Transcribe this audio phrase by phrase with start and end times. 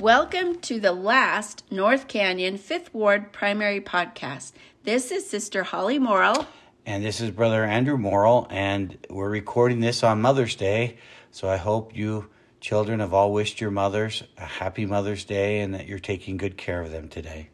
[0.00, 4.52] Welcome to the last North Canyon Fifth Ward Primary Podcast.
[4.84, 6.46] This is Sister Holly Morrill.
[6.86, 10.98] And this is Brother Andrew Morrill, and we're recording this on Mother's Day.
[11.32, 12.30] So I hope you
[12.60, 16.56] children have all wished your mothers a happy Mother's Day and that you're taking good
[16.56, 17.48] care of them today.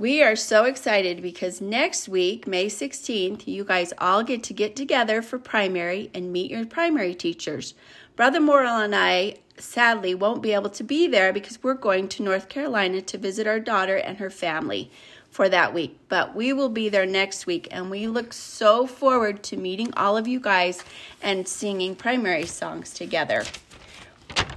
[0.00, 4.74] We are so excited because next week, May 16th, you guys all get to get
[4.74, 7.74] together for primary and meet your primary teachers.
[8.16, 12.22] Brother Morrill and I sadly won't be able to be there because we're going to
[12.22, 14.90] North Carolina to visit our daughter and her family
[15.30, 15.98] for that week.
[16.08, 20.16] But we will be there next week and we look so forward to meeting all
[20.16, 20.82] of you guys
[21.22, 23.44] and singing primary songs together.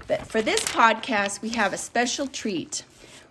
[0.08, 2.84] But for this podcast, we have a special treat.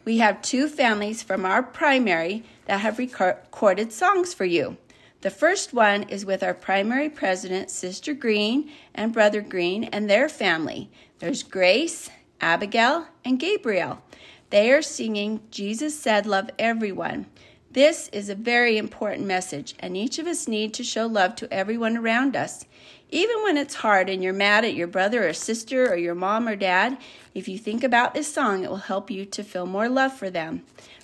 [0.05, 4.77] We have two families from our primary that have recorded songs for you.
[5.23, 10.31] The first one is with our primary president, Sister Green, and Brother Green, and their
[10.31, 10.91] family.
[11.19, 12.09] There's Grace,
[12.41, 14.01] Abigail, and Gabriel.
[14.49, 17.27] They are singing Jesus Said Love Everyone.
[17.71, 21.53] This is a very important message, and each of us need to show love to
[21.53, 22.65] everyone around us.
[23.11, 26.49] Even when it's hard and you're mad at your brother or sister or your mom
[26.49, 26.97] or dad,
[27.35, 30.31] if you think about this song, it will help you to feel more love for
[30.31, 30.63] them.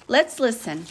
[0.09, 0.87] Let's listen.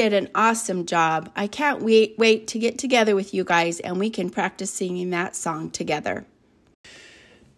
[0.00, 1.30] Did an awesome job.
[1.36, 5.10] I can't wait wait to get together with you guys and we can practice singing
[5.10, 6.24] that song together.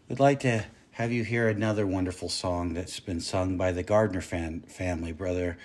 [0.09, 4.21] We'd like to have you hear another wonderful song that's been sung by the Gardner
[4.21, 5.57] fan, family, brother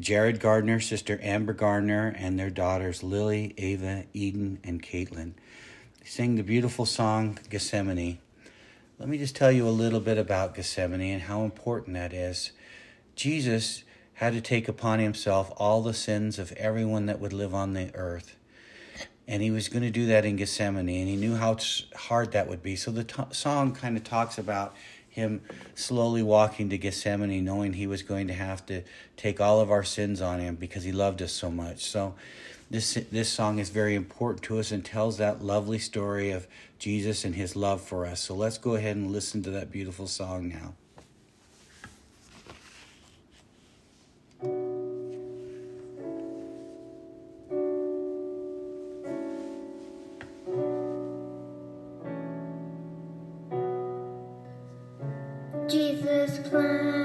[0.00, 5.34] Jared Gardner, sister Amber Gardner, and their daughters Lily, Ava, Eden, and Caitlin.
[6.00, 8.18] They sing the beautiful song Gethsemane.
[8.98, 12.50] Let me just tell you a little bit about Gethsemane and how important that is.
[13.14, 17.72] Jesus had to take upon himself all the sins of everyone that would live on
[17.72, 18.36] the earth.
[19.26, 21.56] And he was going to do that in Gethsemane, and he knew how
[21.96, 22.76] hard that would be.
[22.76, 24.74] So the t- song kind of talks about
[25.08, 25.40] him
[25.74, 28.82] slowly walking to Gethsemane, knowing he was going to have to
[29.16, 31.84] take all of our sins on him because he loved us so much.
[31.84, 32.14] So
[32.70, 36.46] this this song is very important to us and tells that lovely story of
[36.78, 38.20] Jesus and his love for us.
[38.20, 40.74] So let's go ahead and listen to that beautiful song now.
[56.54, 57.03] Jesus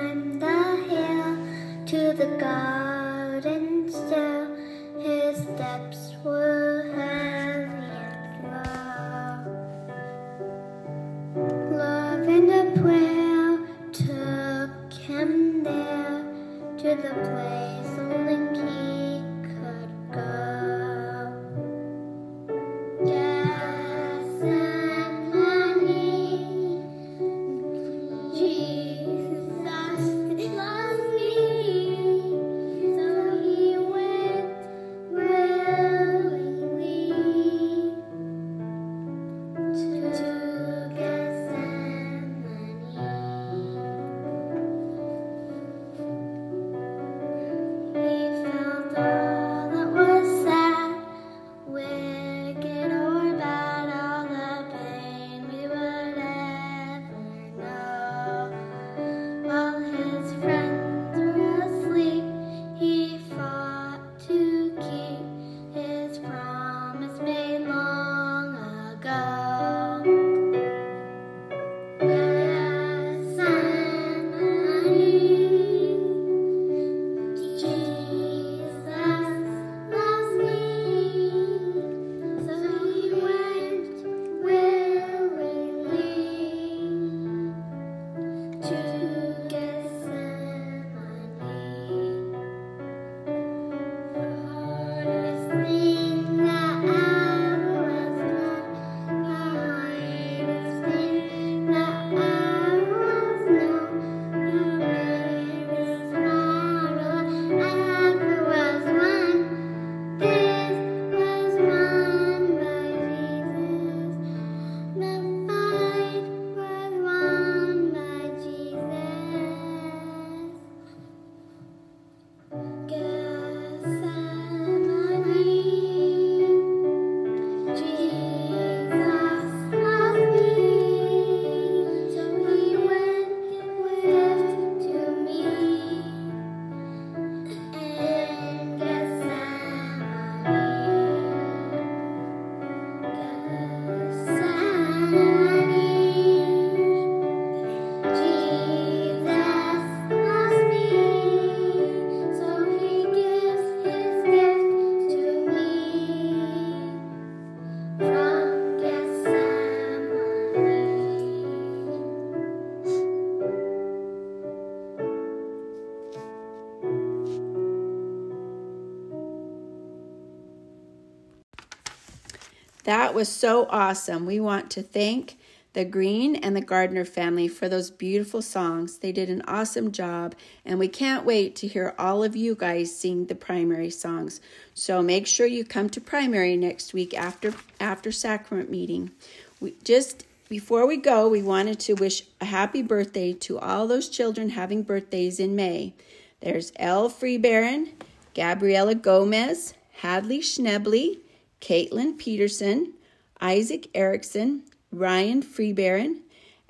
[172.90, 174.26] That was so awesome.
[174.26, 175.38] We want to thank
[175.74, 178.98] the Green and the Gardner family for those beautiful songs.
[178.98, 180.34] They did an awesome job,
[180.66, 184.42] and we can't wait to hear all of you guys sing the primary songs.
[184.74, 189.12] So make sure you come to primary next week after after sacrament meeting.
[189.60, 194.10] We just before we go, we wanted to wish a happy birthday to all those
[194.10, 195.94] children having birthdays in May.
[196.40, 197.90] There's Elle Freebaron,
[198.34, 201.20] Gabriella Gomez, Hadley Schnebley,
[201.62, 202.94] Caitlin Peterson,
[203.42, 206.22] Isaac Erickson, Ryan Freebaron,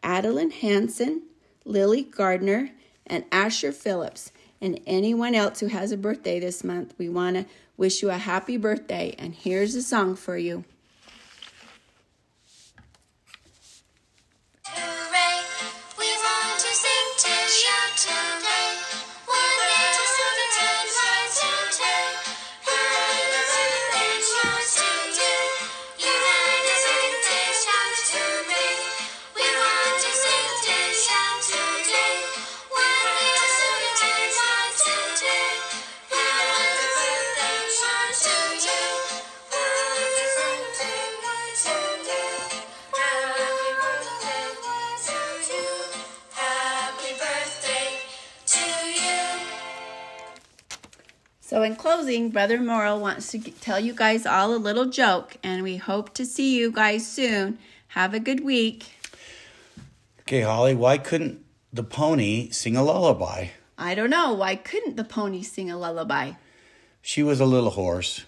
[0.03, 1.23] Adeline Hanson,
[1.65, 2.71] Lily Gardner,
[3.07, 4.31] and Asher Phillips,
[4.61, 6.93] and anyone else who has a birthday this month.
[6.97, 7.45] We want to
[7.77, 10.65] wish you a happy birthday, and here's a song for you.
[51.59, 55.61] So, in closing, Brother Morrill wants to tell you guys all a little joke, and
[55.61, 57.59] we hope to see you guys soon.
[57.89, 58.85] Have a good week.
[60.21, 63.49] Okay, Holly, why couldn't the pony sing a lullaby?
[63.77, 66.31] I don't know, why couldn't the pony sing a lullaby?
[67.01, 68.23] She was a little hoarse.